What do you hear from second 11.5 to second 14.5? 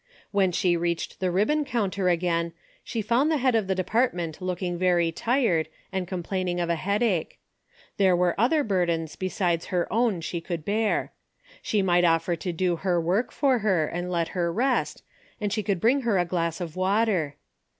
She might offer to do her work for her and let